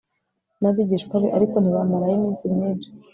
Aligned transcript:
n 0.61 0.63
abigishwa 0.69 1.15
be 1.23 1.27
ariko 1.37 1.55
ntibamarayo 1.59 2.13
iminsi 2.17 2.43
myinshi 2.53 2.89